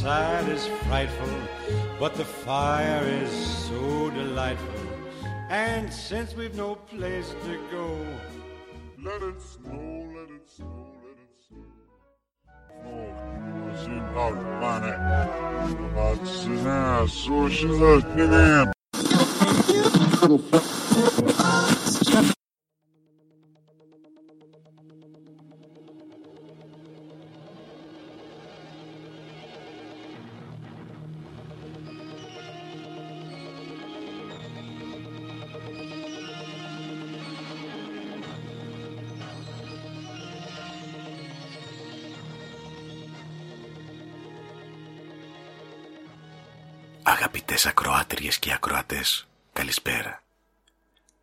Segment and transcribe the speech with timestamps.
[0.00, 1.28] outside is frightful,
[1.98, 3.30] but the fire is
[3.68, 4.80] so delightful.
[5.50, 8.06] And since we've no place to go,
[9.02, 11.66] let it snow, let it snow, let it snow.
[47.10, 50.22] Αγαπητές ακροάτριες και ακροατές, καλησπέρα.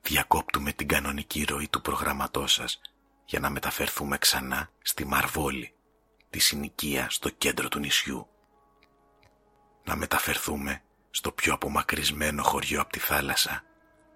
[0.02, 2.82] Διακόπτουμε την κανονική ροή του προγραμματός σας
[3.26, 5.74] για να μεταφερθούμε ξανά στη Μαρβόλη,
[6.30, 8.27] τη συνοικία στο κέντρο του νησιού.
[9.84, 13.63] Να μεταφερθούμε στο πιο απομακρυσμένο χωριό από τη θάλασσα,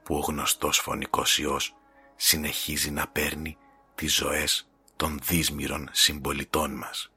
[0.03, 1.75] που ο γνωστός φωνικός ιός
[2.15, 3.57] συνεχίζει να παίρνει
[3.95, 7.11] τις ζωές των δύσμυρων συμπολιτών μας.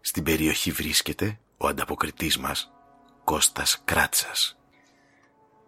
[0.00, 2.72] Στην περιοχή βρίσκεται ο ανταποκριτής μας,
[3.34, 4.58] Κώστας Κράτσας.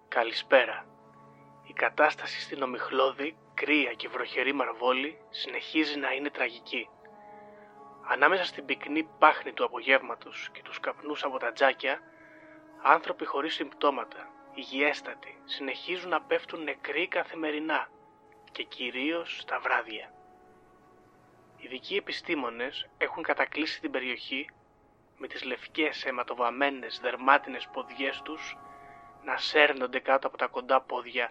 [0.08, 0.86] Καλησπέρα.
[1.66, 6.88] Η κατάσταση στην Ομιχλώδη, κρύα και βροχερή Μαρβόλη συνεχίζει να είναι τραγική.
[8.08, 12.00] Ανάμεσα στην πυκνή πάχνη του απογεύματος και τους καπνούς από τα τζάκια,
[12.82, 17.88] άνθρωποι χωρίς συμπτώματα, υγιέστατοι, συνεχίζουν να πέφτουν νεκροί καθημερινά
[18.52, 20.12] και κυρίως στα βράδια.
[21.56, 24.50] Ειδικοί επιστήμονες έχουν κατακλείσει την περιοχή
[25.20, 28.56] με τις λευκές αιματοβαμμένες δερμάτινες ποδιές τους
[29.24, 31.30] να σέρνονται κάτω από τα κοντά πόδια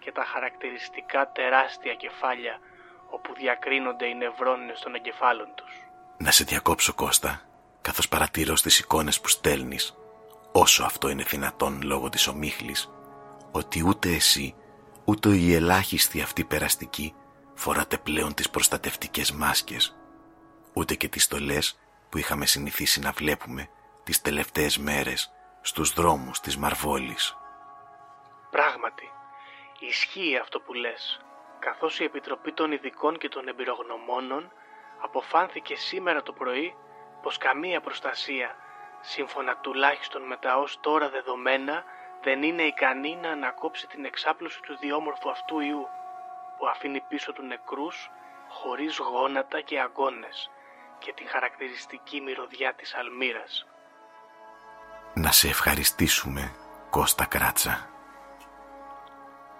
[0.00, 2.60] και τα χαρακτηριστικά τεράστια κεφάλια
[3.10, 5.72] όπου διακρίνονται οι νευρώνες των εγκεφάλων τους.
[6.18, 7.42] Να σε διακόψω Κώστα,
[7.80, 9.96] καθώς παρατηρώ στις εικόνες που στέλνεις,
[10.52, 12.90] όσο αυτό είναι δυνατόν λόγω της ομίχλης,
[13.50, 14.54] ότι ούτε εσύ,
[15.04, 17.14] ούτε οι ελάχιστοι αυτοί περαστικοί
[17.54, 19.96] φοράτε πλέον τις προστατευτικές μάσκες,
[20.72, 21.78] ούτε και τις στολές
[22.10, 23.68] που είχαμε συνηθίσει να βλέπουμε
[24.04, 27.36] τις τελευταίες μέρες στους δρόμους της Μαρβόλης.
[28.50, 29.10] Πράγματι,
[29.78, 31.20] ισχύει αυτό που λες,
[31.58, 34.52] καθώς η Επιτροπή των Ειδικών και των Εμπειρογνωμόνων
[35.00, 36.76] αποφάνθηκε σήμερα το πρωί
[37.22, 38.56] πως καμία προστασία,
[39.00, 41.84] σύμφωνα τουλάχιστον με τα ως τώρα δεδομένα,
[42.22, 45.86] δεν είναι ικανή να ανακόψει την εξάπλωση του διόμορφου αυτού ιού,
[46.58, 48.10] που αφήνει πίσω του νεκρούς
[48.48, 50.50] χωρίς γόνατα και αγώνες
[51.00, 53.66] και την χαρακτηριστική μυρωδιά της αλμύρας.
[55.14, 56.54] Να σε ευχαριστήσουμε,
[56.90, 57.88] Κώστα Κράτσα.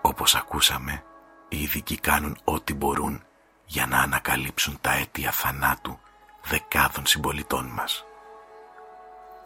[0.03, 1.05] Όπως ακούσαμε,
[1.49, 3.25] οι ειδικοί κάνουν ό,τι μπορούν
[3.65, 6.01] για να ανακαλύψουν τα αίτια θανάτου
[6.45, 8.05] δεκάδων συμπολιτών μας.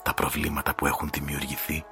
[0.03, 1.84] Τα προβλήματα που έχουν δημιουργηθεί,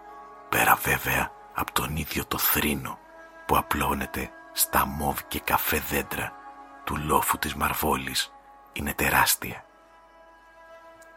[0.48, 2.98] πέρα βέβαια από τον ίδιο το θρήνο
[3.46, 6.32] που απλώνεται στα μόβ και καφέ δέντρα
[6.84, 8.32] του λόφου της Μαρβόλης,
[8.72, 9.64] είναι τεράστια.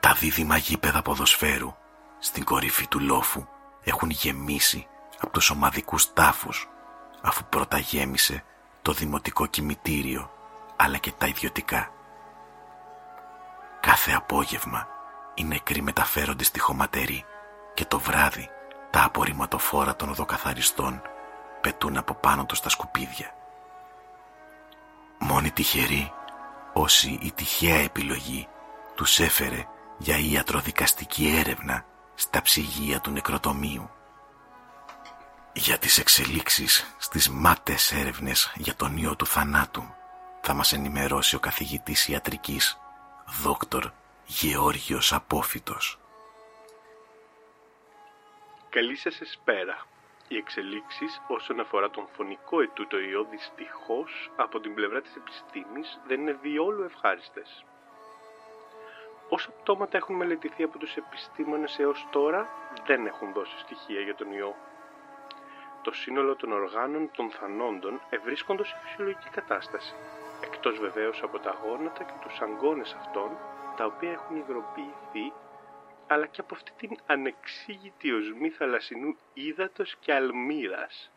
[0.06, 1.74] Τα δίδυμα γήπεδα ποδοσφαίρου
[2.20, 3.46] στην κορυφή του λόφου
[3.84, 4.88] έχουν γεμίσει
[5.20, 6.70] από τους ομαδικούς τάφους
[7.22, 8.44] αφού πρώτα γέμισε
[8.82, 10.32] το δημοτικό κημητήριο
[10.76, 11.92] αλλά και τα ιδιωτικά.
[13.80, 14.88] Κάθε απόγευμα
[15.34, 17.26] οι νεκροί μεταφέρονται στη χωματερή
[17.74, 18.50] και το βράδυ
[18.90, 21.02] τα απορριμματοφόρα των οδοκαθαριστών
[21.62, 23.36] πετούν από πάνω τους τα σκουπίδια.
[25.20, 26.12] Μόνοι τυχεροί
[26.74, 28.48] όσοι η τυχαία επιλογή
[28.96, 31.86] τους έφερε για ιατροδικαστική έρευνα
[32.16, 33.90] στα ψυγεία του νεκροτομείου.
[35.54, 39.94] Για τις εξελίξεις στις μάτες έρευνες για τον ιό του θανάτου
[40.42, 42.80] θα μας ενημερώσει ο καθηγητής ιατρικής
[43.44, 43.92] δόκτωρ
[44.26, 46.00] Γεώργιος Απόφυτος.
[48.70, 49.86] Καλή σας εσπέρα.
[50.28, 56.20] Οι εξελίξεις όσον αφορά τον φωνικό ετούτο ιό δυστυχώς από την πλευρά της επιστήμης δεν
[56.22, 57.66] είναι διόλου ευχάριστες.
[59.36, 62.50] Όσα πτώματα έχουν μελετηθεί από τους επιστήμονες έως τώρα
[62.86, 64.56] δεν έχουν δώσει στοιχεία για τον ιό.
[65.82, 69.96] Το σύνολο των οργάνων των θανόντων ευρίσκονται σε φυσιολογική κατάσταση,
[70.44, 73.38] εκτός βεβαίως από τα γόνατα και τους αγκώνες αυτών,
[73.76, 75.34] τα οποία έχουν υγροποιηθεί,
[76.08, 81.12] αλλά και από αυτή την ανεξήγητη οσμή θαλασσινού ύδατος και αλμύρας.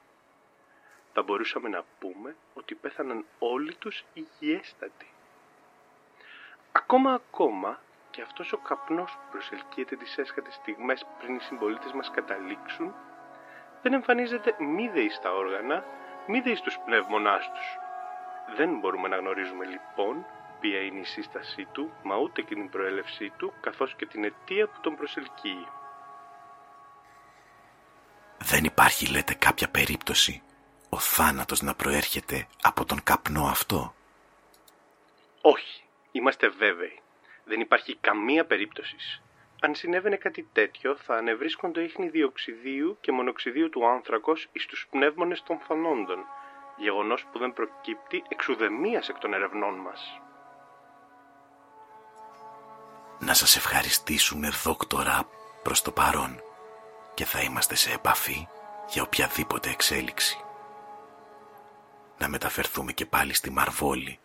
[1.12, 5.06] Θα μπορούσαμε να πούμε ότι πέθαναν όλοι τους υγιέστατοι.
[6.72, 7.78] Ακόμα ακόμα
[8.18, 12.94] και αυτός ο καπνός που προσελκύεται τις έσχατες στιγμές πριν οι συμπολίτες μας καταλήξουν,
[13.82, 15.84] δεν εμφανίζεται μη στα όργανα,
[16.26, 17.78] μη στους πνεύμονάς τους.
[18.56, 20.26] Δεν μπορούμε να γνωρίζουμε λοιπόν
[20.60, 24.68] ποια είναι η σύστασή του, μα ούτε και την προέλευσή του, καθώς και την αιτία
[24.68, 25.66] που τον προσελκύει.
[28.38, 30.42] Δεν υπάρχει, λέτε, κάποια περίπτωση
[30.88, 33.94] ο θάνατος να προέρχεται από τον καπνό αυτό;
[35.40, 35.82] Όχι,
[36.12, 37.02] είμαστε βέβαιοι.
[37.48, 39.22] Δεν υπάρχει καμία περίπτωσης.
[39.60, 45.42] Αν συνέβαινε κάτι τέτοιο, θα ανεβρίσκονται ίχνη διοξιδίου και μονοξιδίου του άνθρακος εις τους πνεύμονες
[45.42, 46.18] των θανόντων,
[46.76, 50.20] γεγονός που δεν προκύπτει εξουδεμίας εκ των ερευνών μας.
[53.18, 55.28] Να σας ευχαριστήσουμε, δόκτορα,
[55.62, 56.42] προς το παρόν
[57.14, 58.48] και θα είμαστε σε επαφή
[58.88, 60.44] για οποιαδήποτε εξέλιξη.
[62.18, 64.18] Να μεταφερθούμε και πάλι στη Μαρβόλη,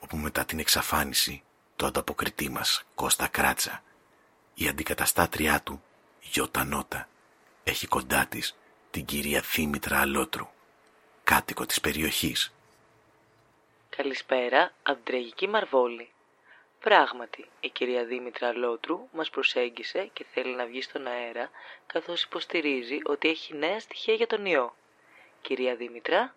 [0.00, 1.42] όπου μετά την εξαφάνιση
[1.80, 3.82] το ανταποκριτή μας, Κώστα Κράτσα,
[4.54, 5.82] η αντικαταστάτριά του,
[6.20, 7.08] Γιώτα Νότα,
[7.64, 8.56] έχει κοντά της
[8.90, 10.48] την κυρία Δήμητρα Αλότρου,
[11.24, 12.52] κάτοικο της περιοχής.
[13.96, 16.10] Καλησπέρα από τραγική Μαρβόλη.
[16.80, 21.50] Πράγματι, η κυρία Δήμητρα Λότρου μας προσέγγισε και θέλει να βγει στον αέρα,
[21.86, 24.74] καθώς υποστηρίζει ότι έχει νέα στοιχεία για τον ιό.
[25.42, 26.34] Κυρία Δήμητρα.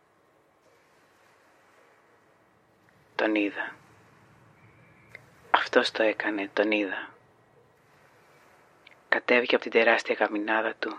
[3.16, 3.83] Τον είδα.
[5.64, 7.14] Αυτός το έκανε, τον είδα.
[9.10, 10.98] Κατέβηκε από την τεράστια καμινάδα του,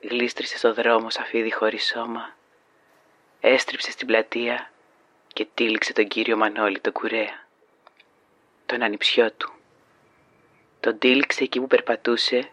[0.00, 2.36] γλίστρισε στο δρόμο σαφίδι χωρίς σώμα,
[3.40, 4.70] έστριψε στην πλατεία
[5.32, 7.46] και τύλιξε τον κύριο Μανώλη τον κουρέα,
[8.66, 9.52] τον ανιψιό του.
[10.80, 12.50] Τον τύλιξε εκεί που περπατούσε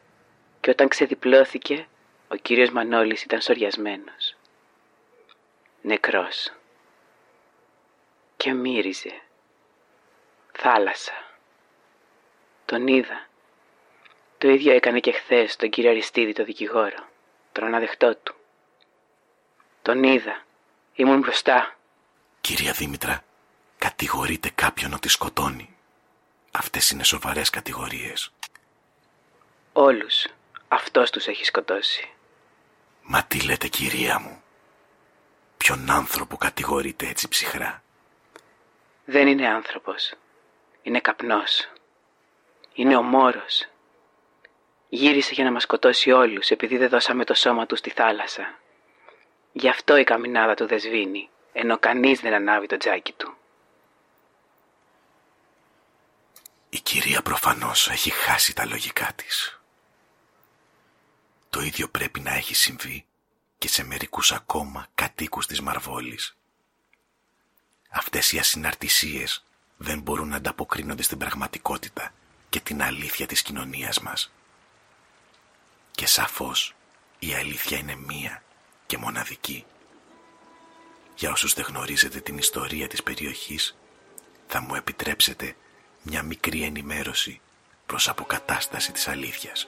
[0.62, 1.88] και όταν ξεδιπλώθηκε
[2.28, 4.36] ο κύριος Μανώλης ήταν σοριασμένος.
[5.81, 6.54] Νεκρός.
[8.38, 9.22] Και μύριζε.
[10.51, 11.27] Θάλασσα.
[12.68, 13.28] Τον είδα.
[14.38, 17.08] Το ίδιο έκανε και χθες τον κύριο Αριστίδη, το δικηγόρο,
[17.52, 18.36] τον αναδεχτό του.
[19.81, 20.44] Τον είδα.
[20.94, 21.75] Ήμουν μπροστά.
[22.42, 23.24] Κυρία Δήμητρα,
[23.78, 25.75] κατηγορείτε κάποιον ότι σκοτώνει.
[26.52, 28.31] Αυτές είναι σοβαρές κατηγορίες.
[29.74, 30.28] Όλους.
[30.68, 32.10] Αυτός τους έχει σκοτώσει.
[33.02, 34.44] Μα τι λέτε κυρία μου;
[35.58, 37.84] Ποιον άνθρωπο κατηγορείτε έτσι ψυχρά;
[39.06, 40.14] Δεν είναι άνθρωπος.
[40.81, 41.72] Είναι καπνός.
[42.78, 43.68] Είναι ο Μόρος.
[44.90, 48.60] Γύρισε για να μας σκοτώσει όλους επειδή δεν δώσαμε το σώμα του στη θάλασσα.
[49.52, 53.38] Γι' αυτό η καμινάδα του δεν σβήνει, ενώ κανείς δεν ανάβει το τζάκι του.
[56.70, 59.60] Η κυρία προφανώς έχει χάσει τα λογικά της.
[61.50, 63.06] Το ίδιο πρέπει να έχει συμβεί
[63.58, 66.38] και σε μερικούς ακόμα κατοίκους της Μαρβόλης.
[67.90, 69.46] Αυτές οι ασυναρτησίες
[69.78, 72.12] δεν μπορούν να ανταποκρίνονται στην πραγματικότητα
[72.50, 74.32] και την αλήθεια της κοινωνίας μας.
[75.92, 76.76] Και σαφώς
[77.20, 78.44] η αλήθεια είναι μία
[78.86, 79.66] και μοναδική.
[81.16, 83.78] Για όσους δεν γνωρίζετε την ιστορία της περιοχής,
[84.48, 85.56] θα μου επιτρέψετε
[86.02, 87.42] μια μικρή ενημέρωση
[87.86, 89.68] προς αποκατάσταση της αλήθειας.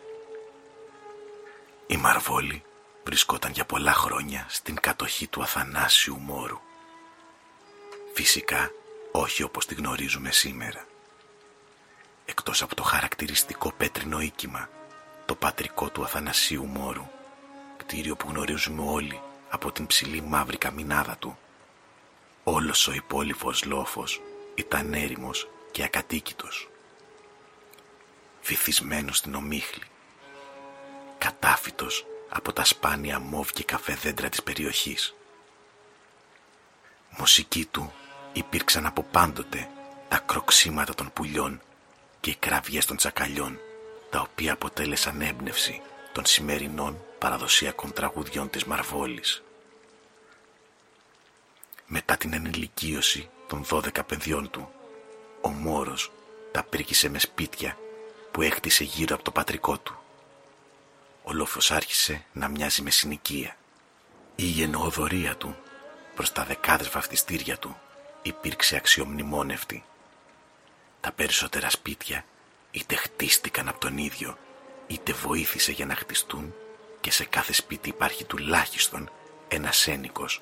[1.88, 2.64] Η Μαρβόλη
[3.04, 6.60] βρισκόταν για πολλά χρόνια στην κατοχή του Αθανάσιου Μόρου.
[8.14, 8.72] Φυσικά
[9.12, 10.89] όχι όπως τη γνωρίζουμε σήμερα.
[12.40, 14.70] Εκτός από το χαρακτηριστικό πέτρινο οίκημα
[15.26, 17.08] το πατρικό του Αθανασίου Μόρου,
[17.78, 21.38] κτίριο που γνωρίζουμε όλοι από την ψηλή μαύρη καμινάδα του.
[22.44, 24.22] Όλος ο υπόλοιπος λόφος
[24.56, 26.70] ήταν έρημος και ακατοίκητος.
[28.44, 29.86] Βυθισμένος στην ομίχλη,
[31.18, 35.16] κατάφυτος από τα σπάνια μόβ και καφέ δέντρα της περιοχής.
[37.18, 37.94] Μουσική του
[38.34, 39.70] υπήρξαν από πάντοτε
[40.08, 41.62] τα κροξίματα των πουλιών
[42.20, 43.60] και οι κραυγές των τσακαλιών
[44.10, 49.44] τα οποία αποτέλεσαν έμπνευση των σημερινών παραδοσιακών τραγουδιών της Μαρβόλης.
[51.88, 54.72] Μετά την ενηλικίωση των δώδεκα παιδιών του,
[55.42, 56.12] ο Μόρος
[56.52, 57.78] τα πήρκησε με σπίτια
[58.32, 60.00] που έκτισε γύρω από το πατρικό του.
[61.24, 63.56] Ο λόφος άρχισε να μοιάζει με συνοικία.
[64.36, 65.56] Η γενναιοδορία του
[66.16, 67.78] προς τα δεκάδες βαφτιστήρια του
[68.22, 69.84] υπήρξε αξιομνημόνευτη.
[71.02, 72.26] Τα περισσότερα σπίτια
[72.72, 74.38] είτε χτίστηκαν από τον ίδιο,
[74.88, 76.54] είτε βοήθησε για να χτιστούν
[77.02, 79.12] και σε κάθε σπίτι υπάρχει τουλάχιστον
[79.48, 80.42] ένας ένικος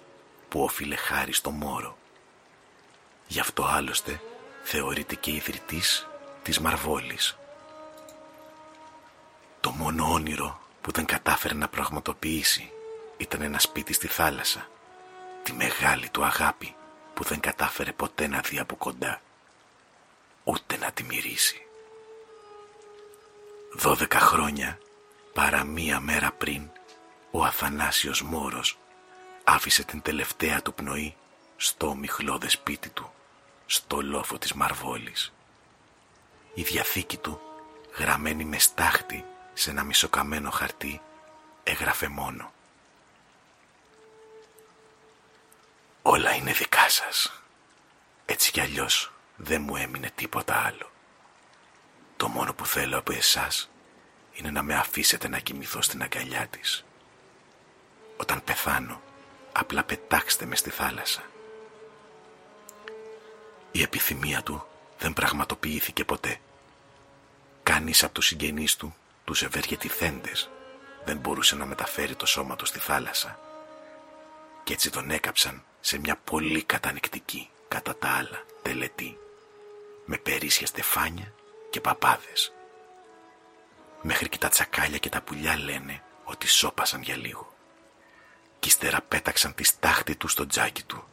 [0.49, 1.97] που όφιλε χάρη στο μόρο.
[3.27, 4.21] Γι' αυτό άλλωστε
[4.63, 6.07] θεωρείται και ιδρυτής
[6.43, 7.37] της Μαρβόλης.
[9.61, 12.71] Το μόνο όνειρο που δεν κατάφερε να πραγματοποιήσει
[13.17, 14.69] ήταν ένα σπίτι στη θάλασσα,
[15.43, 16.75] τη μεγάλη του αγάπη
[17.13, 19.21] που δεν κατάφερε ποτέ να δει από κοντά,
[20.47, 21.61] ούτε να τη μυρίσει.
[23.73, 24.79] Δώδεκα χρόνια
[25.33, 26.69] παρά μία μέρα πριν
[27.31, 28.77] ο Αθανάσιος Μόρος
[29.43, 31.15] άφησε την τελευταία του πνοή
[31.57, 33.11] στο ομιχλώδες σπίτι του
[33.65, 35.33] στο λόφο της Μαρβόλης.
[36.53, 37.41] Η διαθήκη του,
[37.97, 41.01] γραμμένη με στάχτη σε ένα μισοκαμένο χαρτί,
[41.63, 42.51] έγραφε μόνο.
[46.01, 47.41] Όλα είναι δικά σας.
[48.25, 50.91] Έτσι κι αλλιώς δεν μου έμεινε τίποτα άλλο.
[52.17, 53.69] Το μόνο που θέλω από εσάς
[54.33, 56.85] είναι να με αφήσετε να κοιμηθώ στην αγκαλιά της.
[58.17, 59.01] Όταν πεθάνω,
[59.51, 61.23] απλά πετάξτε με στη θάλασσα.
[63.71, 64.67] Η επιθυμία του
[64.97, 66.39] δεν πραγματοποιήθηκε ποτέ.
[67.63, 70.49] Κανείς από τους συγγενείς του, τους ευεργετηθέντες,
[71.05, 73.39] δεν μπορούσε να μεταφέρει το σώμα του στη θάλασσα.
[74.63, 79.17] Κι έτσι τον έκαψαν σε μια πολύ κατανεκτική, κατά τα άλλα, τελετή,
[80.09, 81.33] με περίσσια στεφάνια
[81.69, 82.53] και παπάδες.
[84.01, 87.53] Μέχρι και τα τσακάλια και τα πουλιά λένε ότι σώπασαν για λίγο.
[88.59, 91.07] Κι ύστερα πέταξαν τη στάχτη του στο τζάκι του,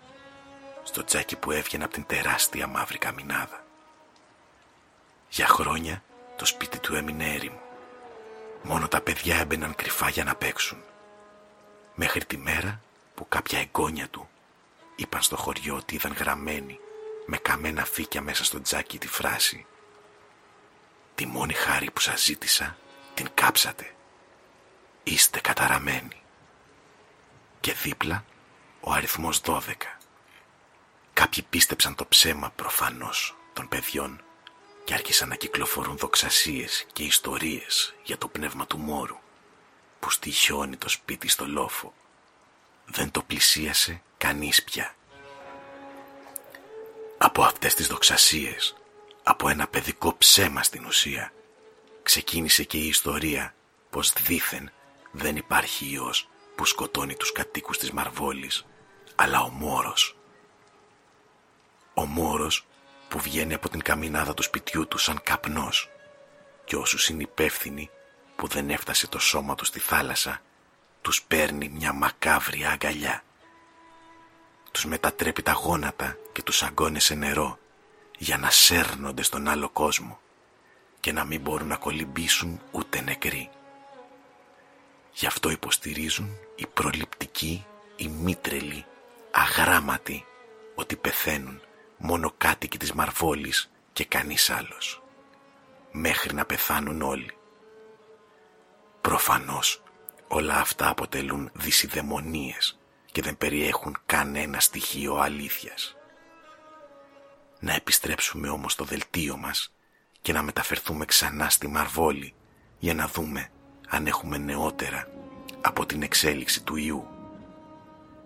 [0.82, 3.64] στο τζάκι που έβγαινε από την τεράστια μαύρη καμινάδα.
[5.28, 6.02] Για χρόνια
[6.36, 7.60] το σπίτι του έμεινε έρημο.
[8.62, 10.82] Μόνο τα παιδιά έμπαιναν κρυφά για να παίξουν.
[11.94, 12.80] Μέχρι τη μέρα
[13.14, 14.28] που κάποια εγγόνια του
[14.96, 16.78] είπαν στο χωριό ότι είδαν γραμμένη
[17.26, 19.66] με καμένα φύκια μέσα στο τζάκι τη φράση
[21.14, 22.76] «Τη μόνη χάρη που σας ζήτησα
[23.14, 23.94] την κάψατε.
[25.02, 26.22] Είστε καταραμένοι».
[27.60, 28.24] Και δίπλα
[28.80, 29.60] ο αριθμός 12.
[31.12, 34.22] Κάποιοι πίστεψαν το ψέμα προφανώς των παιδιών
[34.84, 39.18] και άρχισαν να κυκλοφορούν δοξασίες και ιστορίες για το πνεύμα του Μόρου
[40.00, 41.94] που στοιχιώνει το σπίτι στο λόφο.
[42.86, 44.94] Δεν το πλησίασε κανείς πια.
[47.18, 48.76] Από αυτές τις δοξασίες,
[49.22, 51.32] από ένα παιδικό ψέμα στην ουσία,
[52.02, 53.54] ξεκίνησε και η ιστορία
[53.90, 54.70] πως δήθεν
[55.10, 58.66] δεν υπάρχει ιός που σκοτώνει τους κατοίκους της Μαρβόλης,
[59.14, 60.16] αλλά ο Μόρος.
[61.94, 62.66] Ο Μόρος
[63.08, 65.90] που βγαίνει από την καμινάδα του σπιτιού του σαν καπνός
[66.64, 67.90] και όσους είναι υπεύθυνοι
[68.36, 70.40] που δεν έφτασε το σώμα του στη θάλασσα,
[71.02, 73.22] τους παίρνει μια μακάβρια αγκαλιά
[74.74, 77.58] τους μετατρέπει τα γόνατα και τους αγκώνει σε νερό
[78.18, 80.20] για να σέρνονται στον άλλο κόσμο
[81.00, 83.50] και να μην μπορούν να κολυμπήσουν ούτε νεκροί.
[85.12, 87.66] Γι' αυτό υποστηρίζουν οι προληπτικοί,
[87.96, 88.84] οι μήτρελοι,
[89.30, 90.24] αγράμματοι
[90.74, 91.60] ότι πεθαίνουν
[91.96, 95.02] μόνο κάτοικοι της Μαρβόλης και κανείς άλλος.
[95.92, 97.36] Μέχρι να πεθάνουν όλοι.
[99.00, 99.82] Προφανώς
[100.28, 102.78] όλα αυτά αποτελούν δυσιδαιμονίες
[103.14, 105.96] και δεν περιέχουν κανένα στοιχείο αλήθειας.
[107.60, 109.74] Να επιστρέψουμε όμως στο δελτίο μας
[110.22, 112.34] και να μεταφερθούμε ξανά στη Μαρβόλη
[112.78, 113.50] για να δούμε
[113.88, 115.08] αν έχουμε νεότερα
[115.60, 117.06] από την εξέλιξη του ιού.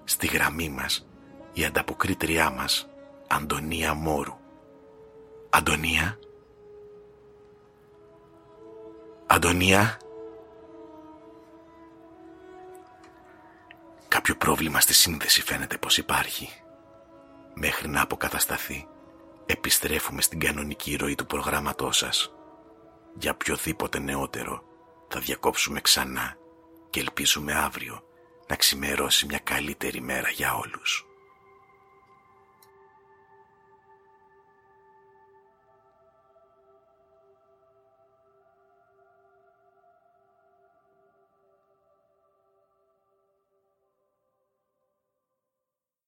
[0.05, 1.07] Στη γραμμή μας
[1.53, 2.89] η ανταποκρίτριά μας
[3.27, 4.37] Αντωνία Μόρου.
[5.51, 6.19] Αντωνία.
[9.27, 9.99] Αντωνία.
[14.29, 16.49] Κάποιο πρόβλημα στη σύνδεση φαίνεται πως υπάρχει.
[17.55, 18.87] Μέχρι να αποκατασταθεί,
[19.47, 22.33] επιστρέφουμε στην κανονική ροή του προγράμματός σας.
[23.19, 24.63] Για οποιοδήποτε νεότερο
[25.09, 26.37] θα διακόψουμε ξανά
[26.91, 28.03] και ελπίζουμε αύριο
[28.49, 31.07] να ξημερώσει μια καλύτερη μέρα για όλους.